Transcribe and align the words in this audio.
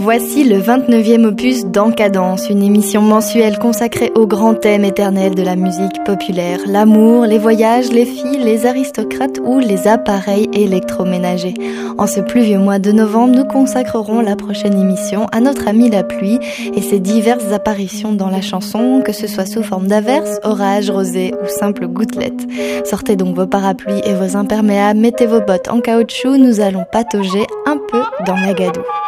Voici 0.00 0.44
le 0.44 0.60
29e 0.60 1.24
opus 1.24 1.66
d'Encadence, 1.66 2.48
une 2.48 2.62
émission 2.62 3.02
mensuelle 3.02 3.58
consacrée 3.58 4.12
au 4.14 4.28
grand 4.28 4.54
thème 4.54 4.84
éternel 4.84 5.34
de 5.34 5.42
la 5.42 5.56
musique 5.56 6.04
populaire, 6.04 6.60
l'amour, 6.66 7.26
les 7.26 7.36
voyages, 7.36 7.90
les 7.90 8.04
filles, 8.04 8.38
les 8.38 8.64
aristocrates 8.64 9.40
ou 9.44 9.58
les 9.58 9.88
appareils 9.88 10.48
électroménagers. 10.52 11.54
En 11.98 12.06
ce 12.06 12.20
pluvieux 12.20 12.58
mois 12.58 12.78
de 12.78 12.92
novembre, 12.92 13.34
nous 13.34 13.44
consacrerons 13.44 14.20
la 14.20 14.36
prochaine 14.36 14.78
émission 14.78 15.26
à 15.32 15.40
notre 15.40 15.66
ami 15.66 15.90
la 15.90 16.04
pluie 16.04 16.38
et 16.74 16.80
ses 16.80 17.00
diverses 17.00 17.52
apparitions 17.52 18.12
dans 18.12 18.30
la 18.30 18.40
chanson, 18.40 19.02
que 19.04 19.12
ce 19.12 19.26
soit 19.26 19.46
sous 19.46 19.64
forme 19.64 19.88
d'averses, 19.88 20.38
orages, 20.44 20.90
rosées 20.90 21.34
ou 21.42 21.48
simples 21.48 21.88
gouttelettes. 21.88 22.46
Sortez 22.84 23.16
donc 23.16 23.34
vos 23.34 23.48
parapluies 23.48 24.02
et 24.04 24.14
vos 24.14 24.36
imperméables, 24.36 25.00
mettez 25.00 25.26
vos 25.26 25.40
bottes 25.40 25.68
en 25.68 25.80
caoutchouc, 25.80 26.36
nous 26.36 26.60
allons 26.60 26.84
patauger 26.92 27.46
un 27.66 27.78
peu 27.90 28.02
dans 28.24 28.36
Magadou. 28.36 28.80
will 28.80 29.07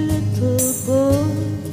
little 0.00 0.72
boy. 0.86 1.69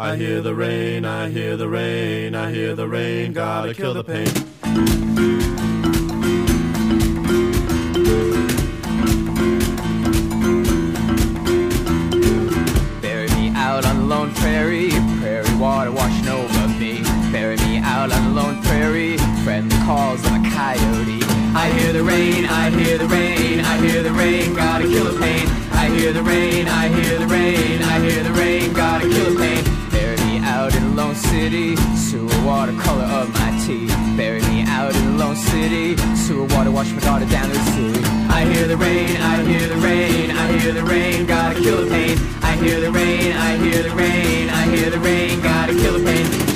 I 0.00 0.14
hear 0.14 0.40
the 0.40 0.54
rain, 0.54 1.04
I 1.04 1.28
hear 1.28 1.56
the 1.56 1.68
rain, 1.68 2.36
I 2.36 2.52
hear 2.52 2.76
the 2.76 2.86
rain, 2.86 3.32
gotta 3.32 3.74
kill 3.74 3.94
the 3.94 4.04
pain. 4.04 5.57
Wash 36.88 37.04
my 37.04 37.10
daughter 37.10 37.26
down 37.26 37.50
the 37.50 37.58
sea. 37.58 37.92
I 38.30 38.46
hear 38.46 38.66
the 38.66 38.76
rain, 38.76 39.16
I 39.20 39.44
hear 39.44 39.68
the 39.68 39.76
rain, 39.76 40.30
I 40.30 40.58
hear 40.58 40.72
the 40.72 40.82
rain, 40.82 41.26
gotta 41.26 41.60
kill 41.60 41.84
the 41.84 41.90
pain. 41.90 42.16
I 42.42 42.56
hear 42.56 42.80
the 42.80 42.90
rain, 42.90 43.32
I 43.36 43.56
hear 43.58 43.82
the 43.82 43.90
rain, 43.90 44.48
I 44.48 44.64
hear 44.74 44.88
the 44.88 44.98
rain, 44.98 45.40
gotta 45.42 45.74
kill 45.74 45.98
the 45.98 46.04
pain 46.04 46.48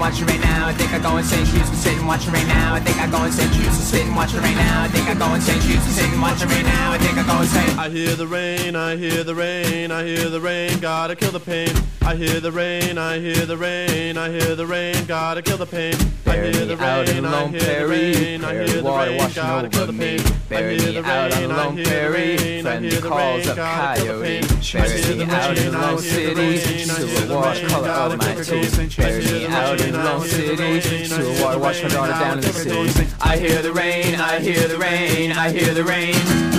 watching 0.00 0.26
right 0.26 0.40
now. 0.40 0.66
I 0.66 0.72
think 0.72 0.92
I 0.92 0.98
go 0.98 1.18
insane. 1.18 1.44
She 1.44 1.58
used 1.58 1.70
to 1.70 1.76
sit 1.76 1.96
and 1.98 2.06
watch 2.06 2.26
it 2.26 2.32
right 2.32 2.46
now. 2.46 2.74
I 2.74 2.80
think 2.80 2.96
I 2.96 3.06
go 3.08 3.22
insane. 3.24 3.52
She 3.52 3.62
used 3.62 3.76
to 3.76 3.86
sit 3.86 4.06
and 4.06 4.16
watch 4.16 4.32
it 4.32 4.40
right 4.40 4.56
now. 4.56 4.82
I 4.82 4.88
think 4.88 5.06
I 5.06 5.14
go 5.14 5.34
insane. 5.34 5.60
She 5.60 5.74
used 5.74 5.84
to 5.84 5.92
sit 5.92 6.10
and 6.10 6.22
watch 6.22 6.42
it 6.42 6.46
right 6.46 6.64
now. 6.64 6.92
I 6.92 6.98
think 6.98 7.18
I 7.18 7.22
go 7.26 7.42
insane. 7.42 7.78
I 7.78 7.88
hear 7.90 8.16
the 8.16 8.26
rain. 8.26 8.74
I 8.74 8.96
hear 8.96 9.22
the 9.22 9.34
rain. 9.34 9.92
I 9.92 10.02
hear 10.04 10.30
the 10.30 10.40
rain. 10.40 10.80
Gotta 10.80 11.14
kill 11.14 11.32
the 11.32 11.38
pain. 11.38 11.70
I 12.00 12.14
hear 12.16 12.40
the 12.40 12.50
rain. 12.50 12.96
I 12.96 13.18
hear 13.18 13.44
the 13.44 13.58
rain. 13.58 14.16
I 14.16 14.30
hear 14.30 14.56
the 14.56 14.66
rain. 14.66 15.04
Gotta 15.04 15.42
kill 15.42 15.58
the 15.58 15.66
pain. 15.66 15.94
I 16.30 16.36
hear 16.36 16.64
the 16.64 16.76
rain. 16.76 17.24
I 17.24 17.48
hear 17.48 17.80
the 17.80 17.88
rain. 17.88 18.44
I 18.44 18.54
hear 18.54 18.66
the 18.66 18.82
rain. 18.82 19.32
Gotta 19.34 19.68
kill 19.68 19.86
the. 19.86 20.40
Bury 20.48 20.78
me 20.78 20.98
out 20.98 21.32
on 21.32 21.42
the 21.42 21.48
lone 21.48 21.84
prairie. 21.84 22.62
Friend 22.62 23.02
calls 23.02 23.46
up 23.48 23.56
coyote. 23.56 24.40
Bury 24.72 25.16
me 25.16 25.24
out 25.24 25.58
in 25.58 25.72
lone 25.72 25.98
city. 25.98 26.56
Silver 26.84 27.34
wash 27.34 27.66
color 27.66 27.88
of 27.88 28.18
my 28.18 28.34
teeth. 28.34 28.96
Bury 28.96 29.24
me 29.24 29.46
out 29.46 29.80
in 29.80 29.94
Long 29.94 30.24
City. 30.24 31.08
To 31.08 31.42
water 31.42 31.58
wash 31.58 31.82
my 31.82 31.88
daughter 31.88 32.12
down 32.12 32.38
in 32.38 32.44
the 32.44 32.52
city. 32.52 33.08
I 33.20 33.36
hear 33.36 33.62
the 33.62 33.72
rain, 33.72 34.14
I 34.14 34.38
hear 34.38 34.68
the 34.68 34.78
rain, 34.78 35.32
I 35.32 35.50
hear 35.50 35.74
the 35.74 35.84
rain. 35.84 36.49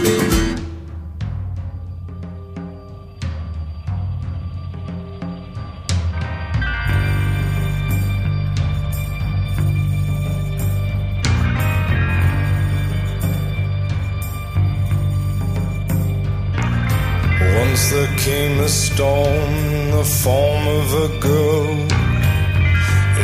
Once 17.72 17.90
there 17.92 18.18
came 18.18 18.60
a 18.60 18.68
storm 18.68 19.54
in 19.72 19.92
the 19.92 20.04
form 20.04 20.68
of 20.68 20.88
a 21.06 21.10
girl 21.20 21.72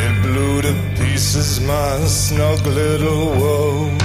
It 0.04 0.14
blew 0.24 0.62
to 0.62 0.74
pieces 0.98 1.60
my 1.60 1.98
snug 2.08 2.66
little 2.66 3.26
world. 3.42 4.02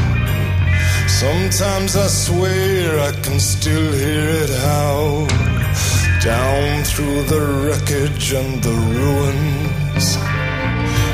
Sometimes 1.07 1.95
I 1.95 2.09
swear 2.09 2.99
I 2.99 3.13
can 3.23 3.39
still 3.39 3.93
hear 3.93 4.27
it 4.43 4.53
howl 4.67 5.27
down 6.31 6.83
through 6.91 7.23
the 7.35 7.43
wreckage 7.63 8.33
and 8.33 8.61
the 8.67 8.77
ruins. 8.97 10.07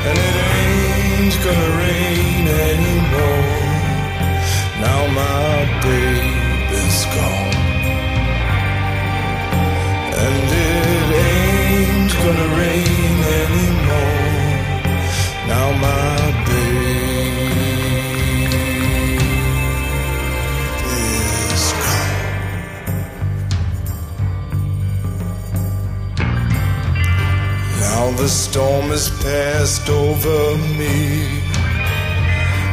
And 0.07 0.17
it 0.27 0.35
ain't 0.57 1.35
gonna 1.45 1.71
rain 1.83 2.45
anymore. 2.71 3.59
Now 4.81 5.01
my 5.21 5.81
baby's 5.83 6.28
the 28.19 28.27
storm 28.27 28.89
has 28.89 29.09
passed 29.23 29.89
over 29.89 30.57
me. 30.77 31.41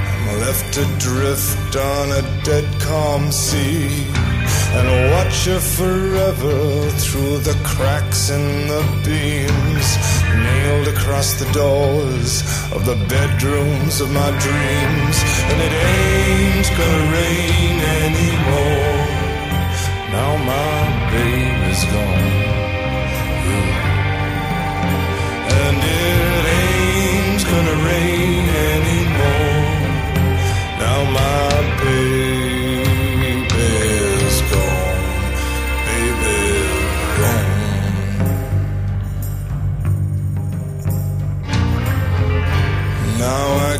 I'm 0.09 0.41
left 0.41 0.77
adrift 0.77 1.77
on 1.77 2.11
a 2.11 2.23
dead 2.43 2.67
calm 2.81 3.31
sea. 3.31 4.07
And 4.77 5.13
watch 5.13 5.45
her 5.47 5.61
forever 5.61 6.91
through 6.99 7.39
the 7.39 7.57
cracks 7.65 8.31
in 8.31 8.67
the 8.67 8.83
beams 9.05 10.16
nailed 10.37 10.89
across 10.89 11.35
the 11.41 11.51
doors 11.53 12.43
of 12.73 12.85
the 12.85 12.97
bedrooms 13.09 14.01
of 14.01 14.11
my 14.13 14.31
dreams. 14.47 15.17
And 15.51 15.59
it 15.67 15.73
ain't 15.73 16.69
gonna 16.79 17.05
rain 17.19 17.77
anymore. 18.05 19.07
Now 20.13 20.37
my 20.53 21.11
baby's 21.13 21.56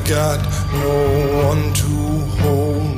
got 0.09 0.39
no 0.73 1.49
one 1.49 1.73
to 1.73 1.93
hold. 2.41 2.97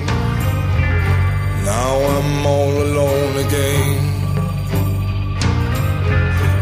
Now 1.65 1.95
I'm 2.15 2.47
all 2.47 2.83
alone 2.83 3.37
again. 3.47 4.19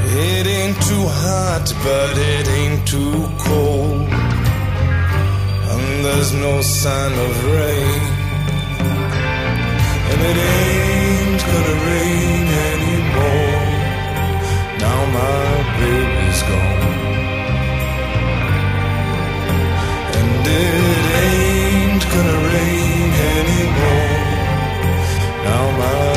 It 0.07 0.47
ain't 0.47 0.77
too 0.83 1.07
hot, 1.25 1.67
but 1.83 2.17
it 2.17 2.47
ain't 2.49 2.87
too 2.87 3.29
cold. 3.39 4.09
And 5.71 6.05
there's 6.05 6.33
no 6.33 6.63
sign 6.63 7.13
of 7.27 7.33
rain. 7.57 8.03
And 10.11 10.21
it 10.31 10.39
ain't 10.55 11.43
gonna 11.51 11.77
rain 11.91 12.47
anymore. 12.71 13.65
Now 14.79 15.01
my 15.19 15.43
baby's 15.81 16.43
gone. 16.43 16.76
It 20.59 21.05
ain't 21.27 22.05
gonna 22.12 22.38
rain 22.49 23.11
anymore. 23.37 24.25
Now 25.45 25.64
my 25.79 26.16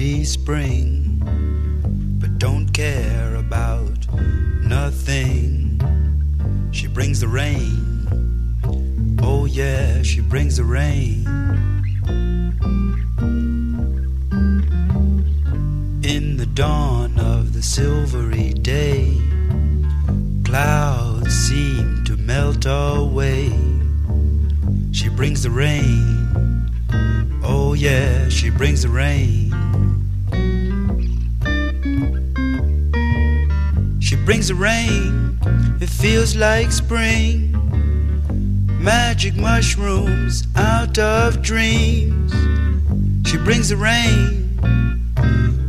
me 0.00 0.24
spring, 0.24 1.20
but 2.18 2.38
don't 2.38 2.72
care 2.72 3.34
about 3.34 3.98
nothing. 4.62 5.78
She 6.72 6.86
brings 6.86 7.20
brings 7.20 7.20
the 7.20 7.28
rain. 7.28 8.08
Oh, 9.22 9.44
yeah, 9.44 10.02
she 10.02 10.22
brings 10.22 10.56
the 10.56 10.64
rain. 10.64 11.26
Like 36.70 36.84
spring. 36.84 37.50
Magic 38.80 39.34
mushrooms 39.34 40.46
out 40.56 40.98
of 40.98 41.42
dreams. 41.42 42.32
She 43.28 43.36
brings 43.38 43.70
the 43.70 43.76
rain. 43.76 44.60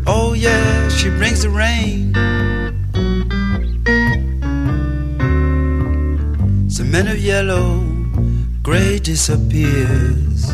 Oh, 0.06 0.34
yeah, 0.34 0.90
she 0.90 1.10
brings 1.10 1.42
the 1.42 1.50
rain. 1.50 2.14
Cement 6.70 7.10
of 7.10 7.18
yellow, 7.18 7.84
gray 8.62 9.00
disappears, 9.00 10.52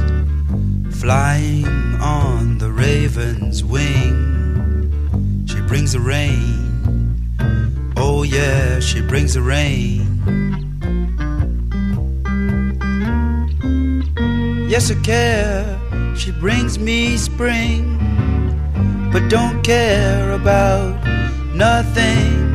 flying 1.02 1.66
on 2.00 2.58
the 2.58 2.72
raven's 2.72 3.64
wing. 3.64 5.46
She 5.46 5.60
brings 5.62 5.92
the 5.92 6.00
rain. 6.00 7.94
Oh, 7.98 8.24
yeah, 8.24 8.80
she 8.80 9.02
brings 9.02 9.34
the 9.34 9.42
rain. 9.42 10.07
Yes, 14.68 14.92
I 14.92 14.96
care, 14.96 15.80
she 16.14 16.32
brings 16.32 16.78
me 16.78 17.16
spring, 17.16 17.98
but 19.14 19.30
don't 19.30 19.64
care 19.64 20.34
about 20.34 20.94
nothing. 21.56 22.46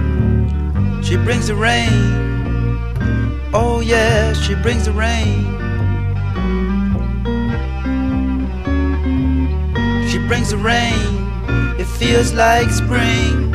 She 1.02 1.16
brings 1.16 1.46
the 1.48 1.54
rain. 1.54 1.88
Oh, 3.54 3.80
yeah, 3.80 4.34
she 4.34 4.54
brings 4.54 4.84
the 4.84 4.92
rain. 4.92 5.46
She 10.10 10.18
brings 10.28 10.50
the 10.50 10.58
rain, 10.58 11.32
it 11.80 11.86
feels 11.86 12.34
like 12.34 12.68
spring 12.70 13.50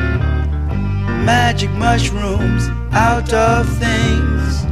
magic 1.24 1.70
mushrooms 1.72 2.68
out 2.92 3.32
of 3.32 3.68
things. 3.78 4.66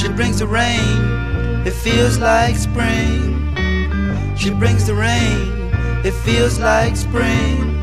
She 0.00 0.08
brings 0.08 0.38
the 0.38 0.46
rain, 0.46 1.29
it 1.66 1.72
feels 1.72 2.18
like 2.18 2.56
spring. 2.56 3.36
She 4.36 4.50
brings 4.50 4.86
the 4.86 4.94
rain, 4.94 5.70
it 6.04 6.12
feels 6.12 6.58
like 6.58 6.96
spring. 6.96 7.76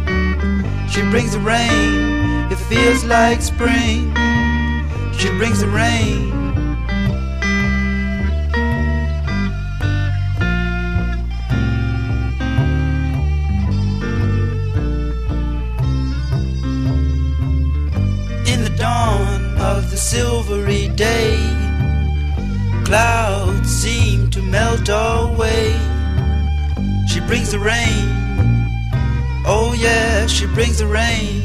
She 0.90 1.02
brings 1.04 1.34
the 1.34 1.40
rain, 1.40 2.52
it 2.52 2.58
feels 2.58 3.04
like 3.04 3.42
spring. 3.42 4.16
She 5.14 5.30
brings 5.38 5.60
the 5.60 5.68
rain. 5.68 6.34
In 18.48 18.64
the 18.64 18.74
dawn 18.78 19.58
of 19.58 19.92
the 19.92 19.98
silvery 19.98 20.88
day. 20.90 21.67
Clouds 22.88 23.68
seem 23.70 24.30
to 24.30 24.42
melt 24.42 24.88
away. 24.88 25.74
She 27.10 27.20
brings 27.20 27.52
the 27.52 27.60
rain. 27.60 28.08
Oh, 29.46 29.76
yeah, 29.78 30.26
she 30.26 30.46
brings 30.46 30.80
the 30.80 30.88
rain. 30.88 31.44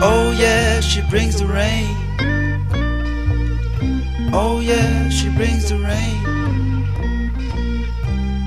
Oh, 0.00 0.34
yeah, 0.38 0.80
she 0.80 1.02
brings 1.10 1.38
the 1.38 1.46
rain. 1.46 1.94
Oh, 4.32 4.60
yeah, 4.60 5.10
she 5.10 5.28
brings 5.28 5.68
the 5.68 5.76
rain. 5.76 6.22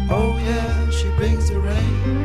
Oh, 0.09 0.35
yeah, 0.43 0.89
she 0.89 1.09
brings 1.11 1.47
the 1.51 1.59
rain. 1.59 2.24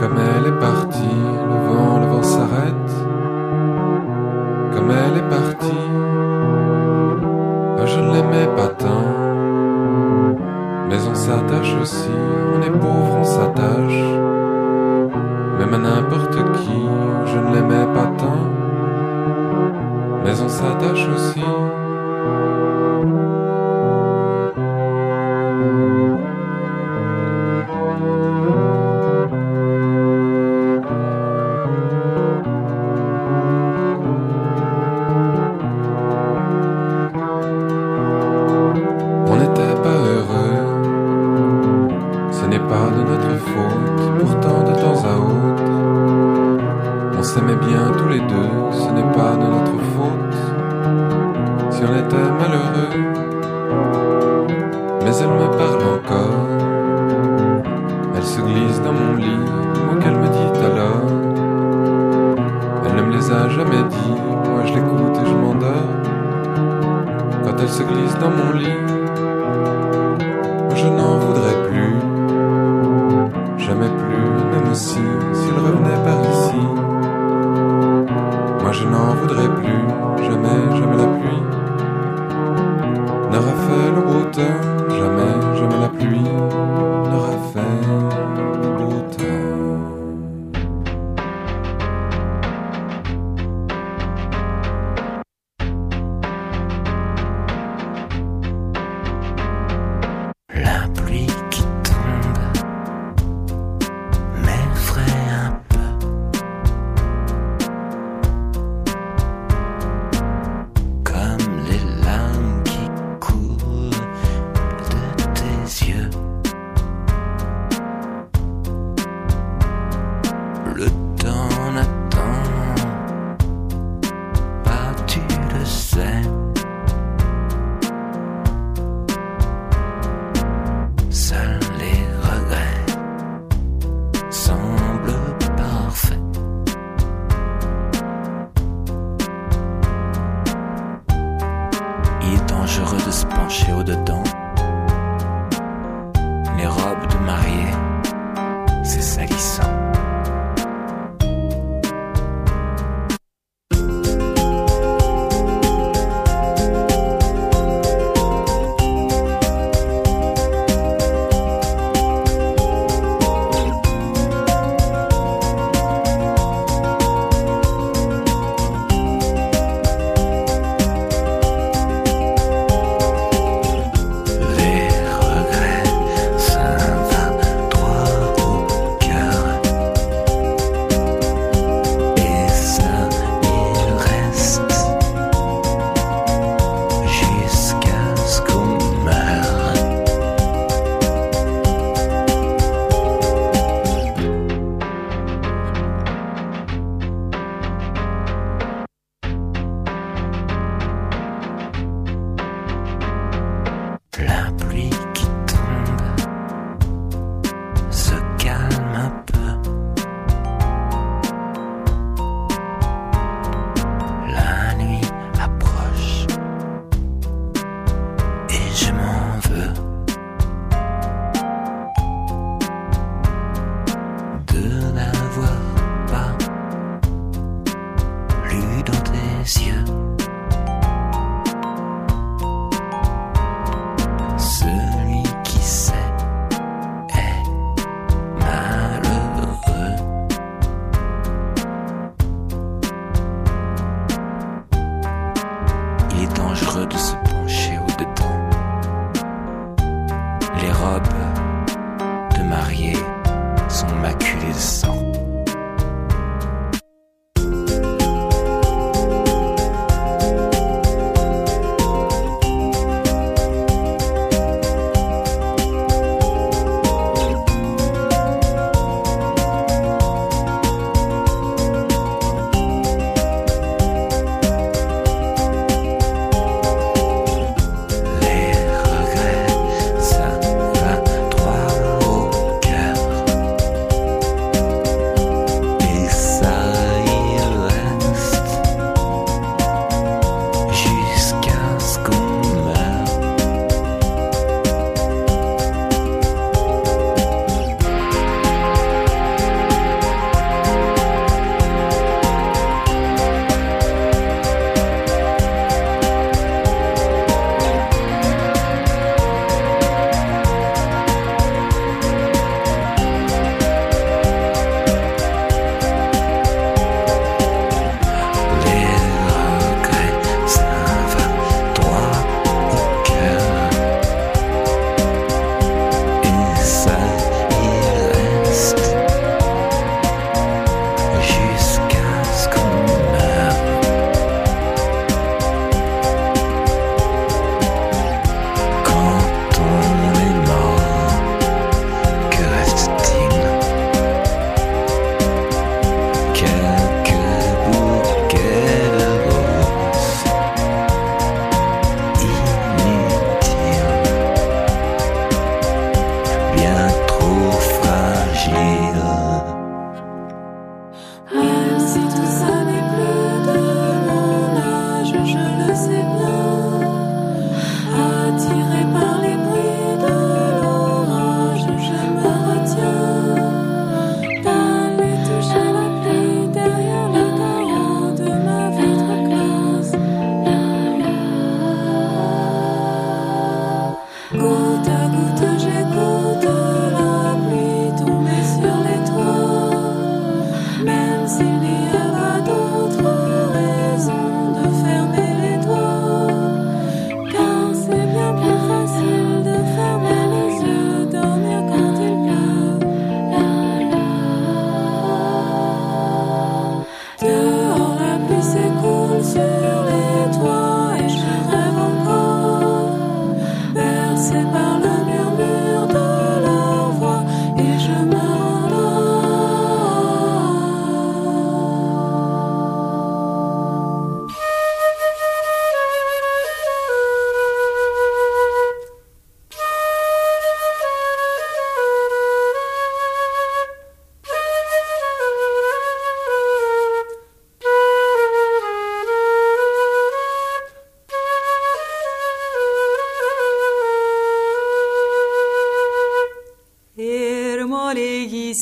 Comme 0.00 0.16
elle 0.16 0.46
est 0.46 0.60
partie, 0.60 1.18
le 1.50 1.58
vent, 1.66 1.98
le 1.98 2.06
vent 2.06 2.22
s'arrête. 2.22 2.94
Comme 4.72 4.90
elle 4.90 5.18
est 5.18 5.28
partie, 5.28 5.88
je 7.84 8.00
ne 8.00 8.12
l'aimais 8.12 8.48
pas 8.56 8.68
tant. 8.68 9.08
Mais 10.88 10.98
on 11.10 11.14
s'attache 11.14 11.74
aussi, 11.82 12.10
on 12.54 12.62
est 12.62 12.70
pauvre, 12.70 13.16
on 13.18 13.24
s'attache. 13.24 14.04
Même 15.58 15.74
à 15.74 15.78
n'importe 15.78 16.36
qui, 16.58 16.80
je 17.26 17.38
ne 17.38 17.54
l'aimais 17.54 17.86
pas 17.92 18.06
tant. 18.16 18.44
Mais 20.24 20.40
on 20.40 20.48
s'attache 20.48 21.08
aussi. 21.14 21.67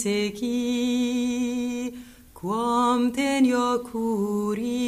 Seki 0.06 1.92
quam 2.32 3.10
tenio 3.16 3.82
curi 3.88 4.86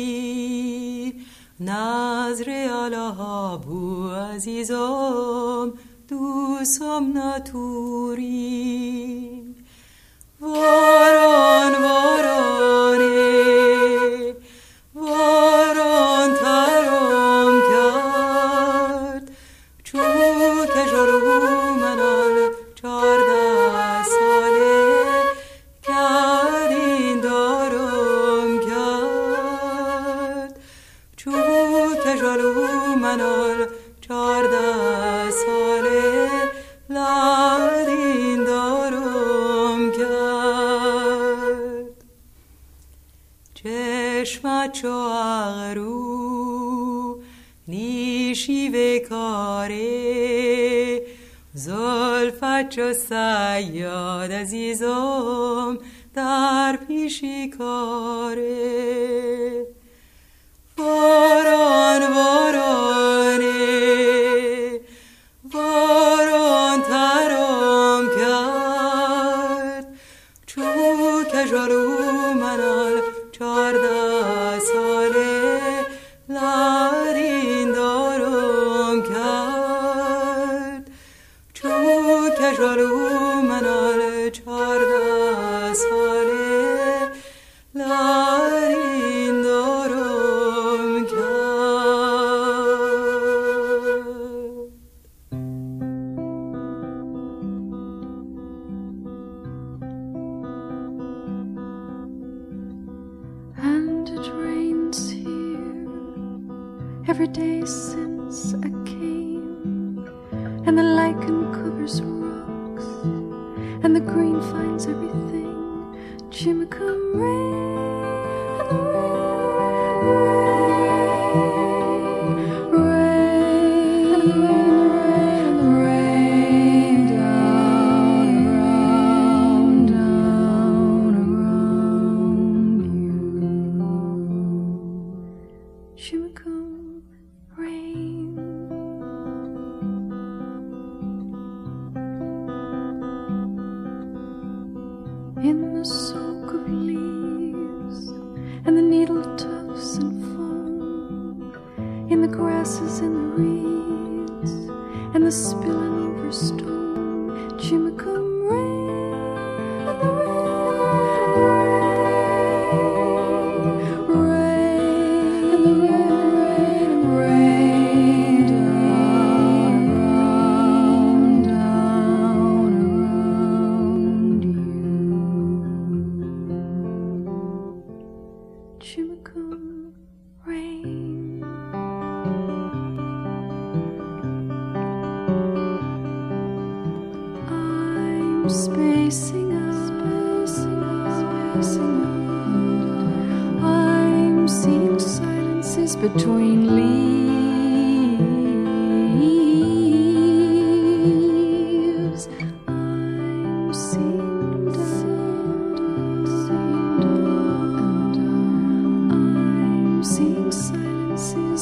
nazre 1.68 2.60
ala 2.82 3.58
bu 3.64 3.80
azizom 4.26 5.66
tu 6.06 6.20
som 6.74 7.04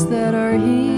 that 0.05 0.35
are 0.35 0.59
here. 0.59 0.96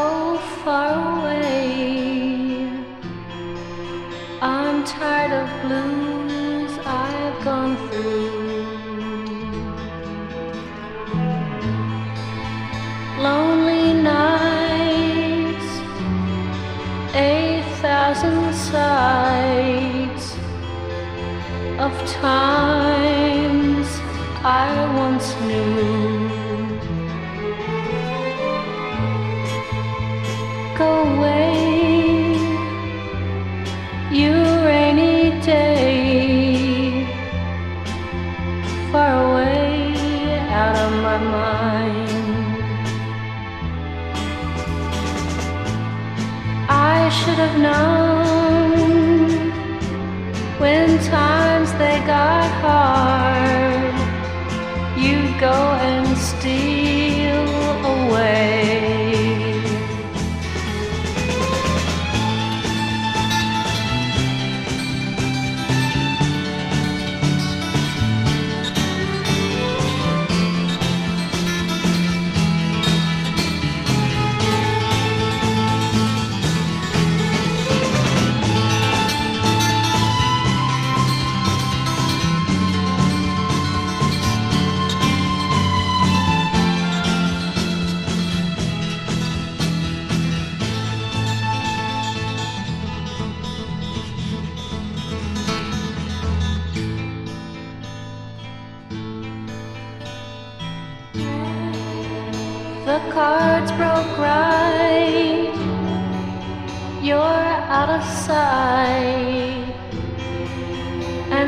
so 0.00 0.38
far 0.62 0.90
away. 1.08 1.48
I'm 4.40 4.76
tired 4.98 5.34
of 5.42 5.48
blues 5.64 6.72
I've 7.04 7.38
gone 7.48 7.74
through. 7.86 8.30
Lonely 13.26 13.88
nights, 14.12 15.70
a 17.30 17.36
thousand 17.82 18.42
sides 18.70 20.24
of 21.84 21.92
times 22.26 23.88
I 24.64 24.68
once 25.02 25.28
knew. 25.46 25.99
know 47.60 47.99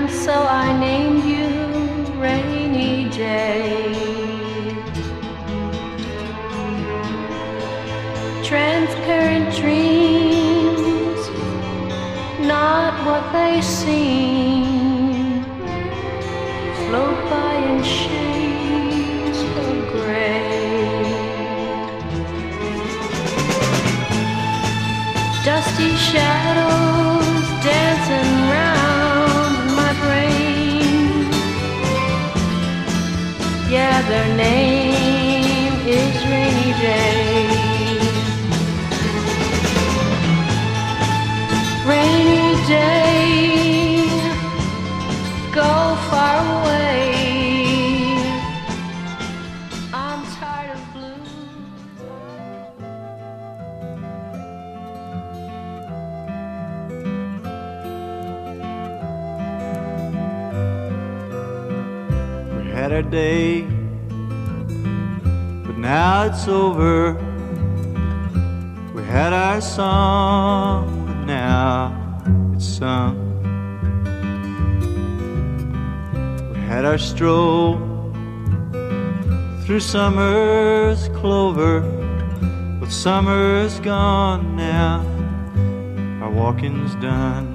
So 0.09 0.33
I 0.33 0.79
named 0.79 1.25
you 1.25 1.49
Rainy 2.21 3.09
Day. 3.09 4.03
Transparent 8.43 9.55
dreams, 9.55 11.21
not 12.47 12.95
what 13.07 13.33
they 13.33 13.61
seem, 13.63 15.45
float 16.87 17.19
by 17.31 17.55
in 17.71 17.83
shades 17.83 19.39
of 19.63 19.93
gray. 19.93 21.03
Dusty 25.45 25.97
shadows 25.97 26.82
name 34.37 35.75
is 35.87 36.25
Rainy 36.25 36.73
Day. 36.81 37.49
Rainy 41.87 42.67
day, 42.67 44.07
go 45.53 45.97
far 46.09 46.37
away. 46.57 47.03
I'm 49.93 50.25
tired 50.37 50.77
of 50.77 50.83
blue. 50.95 51.23
We 62.57 62.71
had 62.71 62.93
day, 63.03 63.72
now 65.93 66.23
it's 66.23 66.49
over. 66.49 67.13
We 68.95 69.03
had 69.03 69.35
our 69.35 69.61
song, 69.61 71.05
but 71.07 71.27
now 71.27 71.93
it's 72.55 72.67
sung. 72.67 73.15
We 76.55 76.61
had 76.61 76.87
our 76.87 76.97
stroll 76.97 77.77
through 79.65 79.81
summer's 79.81 81.09
clover, 81.09 81.81
but 82.81 82.91
summer's 82.91 83.79
gone 83.81 84.57
now. 84.57 85.05
Our 86.23 86.31
walking's 86.31 86.95
done. 86.95 87.47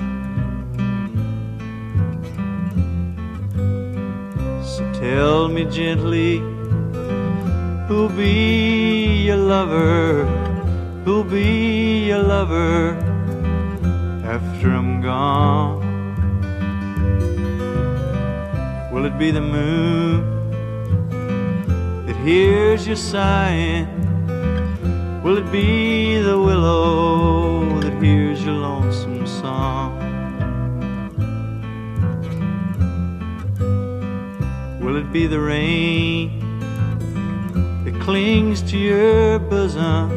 So 4.64 4.84
tell 4.94 5.48
me 5.48 5.66
gently, 5.66 6.57
who'll 7.88 8.10
be 8.10 9.24
your 9.28 9.38
lover? 9.38 10.26
Who'll 11.06 11.24
be 11.24 12.08
your 12.08 12.22
lover 12.22 12.98
after 14.26 14.72
I'm 14.72 15.02
gone? 15.02 15.86
Will 18.92 19.06
it 19.06 19.18
be 19.18 19.32
the 19.32 19.42
moon 19.42 20.22
that 22.06 22.18
hears 22.18 22.86
you 22.86 22.98
sighing? 22.98 23.88
Will 25.24 25.38
it 25.38 25.50
be 25.50 26.20
the 26.22 26.38
willow 26.38 27.80
that 27.80 28.04
hears 28.04 28.44
your 28.44 28.56
lonesome 28.56 29.26
song? 29.26 29.96
Will 34.82 34.98
it 34.98 35.10
be 35.14 35.26
the 35.28 35.40
rain 35.40 36.37
clings 38.08 38.62
to 38.62 38.78
your 38.78 39.38
bosom? 39.38 40.08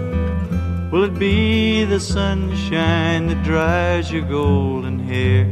Will 0.93 1.03
it 1.03 1.19
be 1.19 1.83
the 1.83 1.99
sunshine 1.99 3.27
that 3.27 3.43
dries 3.43 4.13
your 4.13 4.23
golden 4.23 5.01
hair? 5.01 5.47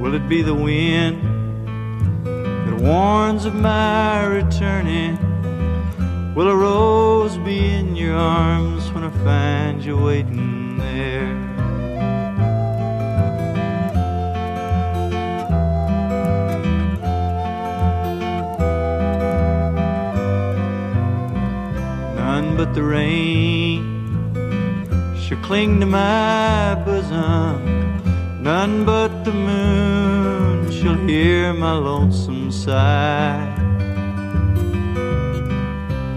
Will 0.00 0.14
it 0.14 0.28
be 0.28 0.42
the 0.42 0.54
wind 0.54 1.20
that 2.24 2.76
warns 2.80 3.44
of 3.44 3.56
my 3.56 4.24
returning? 4.24 5.18
Will 6.36 6.48
a 6.48 6.54
rose 6.54 7.38
be 7.38 7.58
in 7.58 7.96
your 7.96 8.14
arms 8.14 8.88
when 8.92 9.02
I 9.02 9.10
find 9.24 9.84
you 9.84 9.96
waiting 9.96 10.78
there? 10.78 11.37
But 22.58 22.74
the 22.74 22.82
rain 22.82 24.34
shall 25.16 25.40
cling 25.44 25.78
to 25.78 25.86
my 25.86 26.74
bosom. 26.84 28.42
None 28.42 28.84
but 28.84 29.22
the 29.22 29.32
moon 29.32 30.68
shall 30.72 30.96
hear 31.06 31.54
my 31.54 31.74
lonesome 31.74 32.50
sigh. 32.50 33.46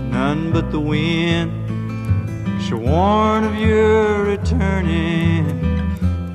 None 0.09 0.51
but 0.51 0.71
the 0.71 0.79
wind 0.79 1.51
shall 2.63 2.79
warn 2.79 3.43
of 3.43 3.55
your 3.55 4.23
returning. 4.23 5.45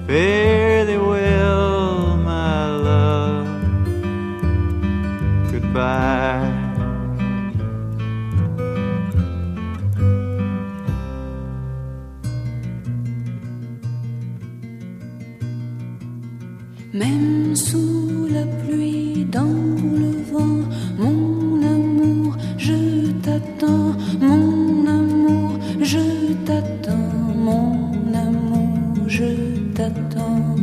Fare 0.06 0.84
thee 0.84 0.98
well, 0.98 2.16
my 2.18 2.70
love. 2.70 3.48
Goodbye. 5.50 6.65
Même 16.98 17.54
sous 17.54 18.26
la 18.32 18.46
pluie, 18.46 19.26
dans 19.30 19.58
le 20.00 20.12
vent, 20.32 20.62
mon 20.98 21.60
amour, 21.62 22.34
je 22.56 23.10
t'attends, 23.20 23.92
mon 24.18 24.86
amour, 24.86 25.58
je 25.82 26.32
t'attends, 26.46 27.12
mon 27.36 28.14
amour, 28.14 28.96
je 29.06 29.30
t'attends. 29.74 30.56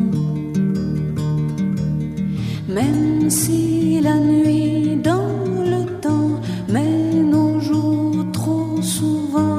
Même 2.68 3.30
si 3.30 4.02
la 4.02 4.18
nuit 4.18 4.98
dans 5.04 5.36
le 5.74 5.86
temps 6.02 6.42
met 6.68 7.14
nos 7.14 7.60
jours 7.60 8.26
trop 8.32 8.82
souvent, 8.82 9.53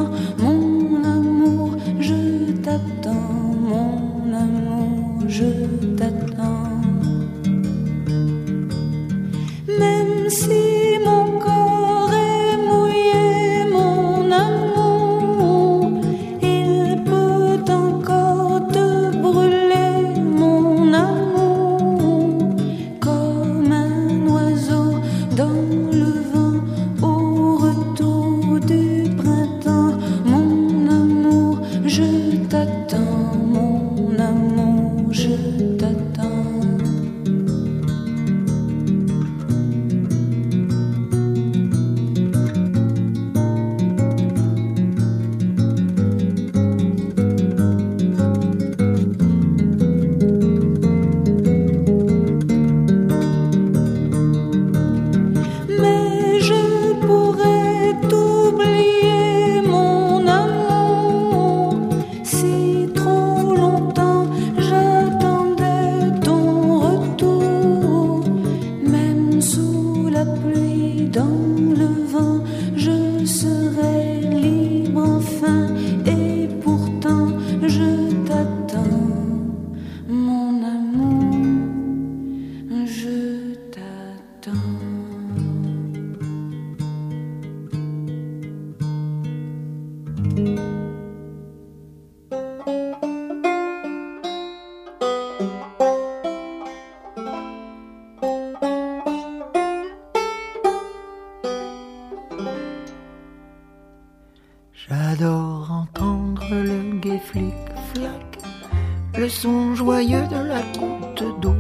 joyeux 109.72 110.26
de 110.26 110.40
la 110.46 110.60
goutte 110.78 111.40
d'eau 111.40 111.54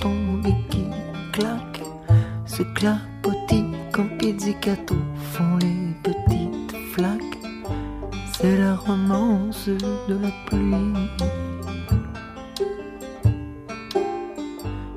tomber 0.00 0.54
qui 0.70 0.84
claque, 1.32 1.82
se 2.46 2.62
clapotit 2.62 3.66
comme 3.92 4.16
pizzicato 4.18 4.94
font 5.32 5.56
les 5.60 5.94
petites 6.02 6.76
flaques. 6.92 7.38
C'est 8.32 8.58
la 8.58 8.74
romance 8.74 9.68
de 10.08 10.14
la 10.14 10.30
pluie. 10.46 11.08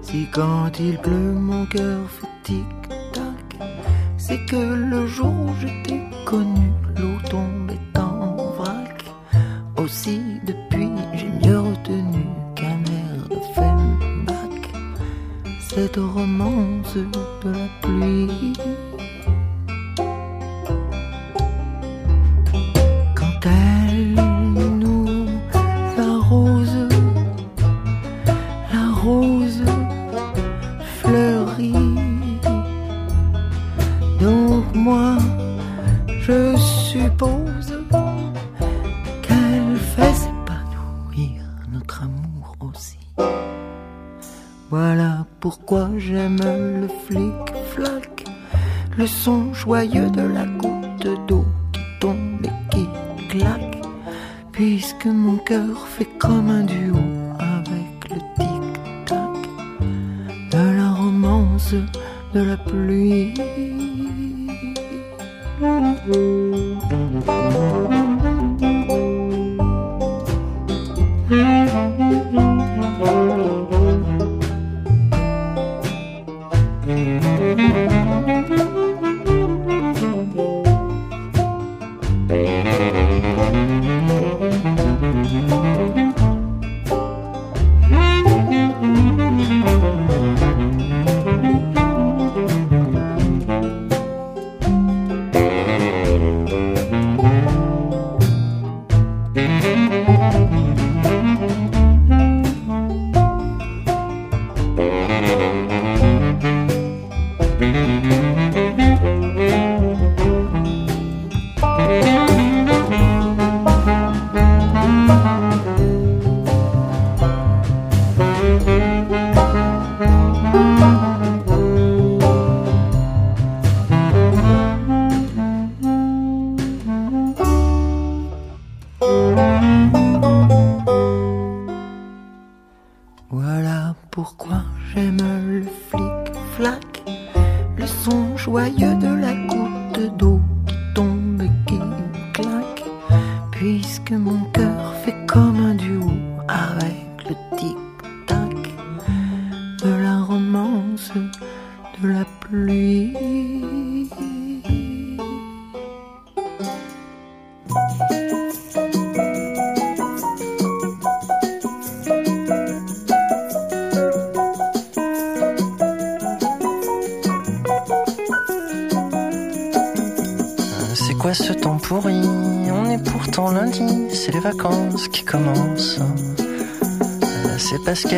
Si 0.02 0.28
quand 0.32 0.72
il 0.80 0.98
pleut 1.00 1.34
mon 1.34 1.66
cœur 1.66 2.00
fait 2.10 2.28
tic-tac, 2.44 3.70
c'est 4.18 4.46
que 4.46 4.56
le 4.56 5.08
jour 5.08 5.34
où 5.46 5.54
je 5.62 5.68
t'ai 5.84 6.02
connu 6.26 6.72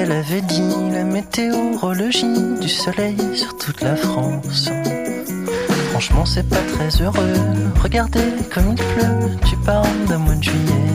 l'avait 0.08 0.42
dit, 0.42 0.64
la 0.94 1.04
météorologie 1.04 2.58
du 2.62 2.70
soleil 2.70 3.18
sur 3.36 3.58
toute 3.58 3.82
la 3.82 3.96
France. 3.96 4.70
Franchement, 5.92 6.26
c'est 6.26 6.48
pas 6.48 6.62
très 6.74 7.04
heureux. 7.04 7.34
Regardez 7.84 8.24
comme 8.54 8.70
il 8.70 8.76
pleut, 8.76 9.38
tu 9.46 9.58
parles 9.58 10.06
d'un 10.08 10.20
mois 10.20 10.36
de 10.36 10.44
juillet. 10.44 10.88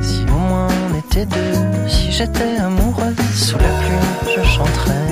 Si 0.00 0.22
au 0.22 0.38
moins 0.38 0.68
on 0.68 0.98
était 0.98 1.26
deux, 1.26 1.88
si 1.88 2.10
j'étais 2.10 2.56
amoureux, 2.58 3.14
sous 3.34 3.58
la 3.58 3.68
pluie, 3.68 4.34
je 4.36 4.42
chanterais. 4.42 5.08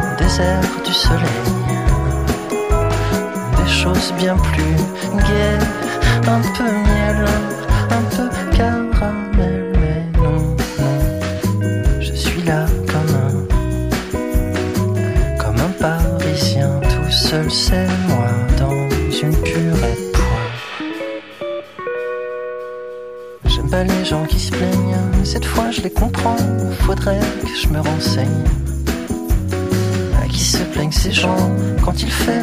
Au 0.00 0.22
désert 0.22 0.60
du 0.86 0.92
soleil, 0.92 1.44
des 3.58 3.70
choses 3.70 4.14
bien 4.16 4.36
plus 4.36 4.76
gaies, 5.18 5.58
un 6.26 6.40
peu 6.56 6.77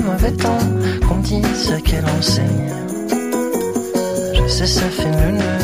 mauvais 0.04 0.32
temps 0.32 0.58
qu'on 1.08 1.18
dit 1.18 1.42
ce 1.56 1.74
qu'elle 1.82 2.06
enseigne. 2.18 2.74
Je 4.34 4.48
sais, 4.48 4.68
ça 4.68 4.90
fait 4.90 5.10
nul. 5.10 5.55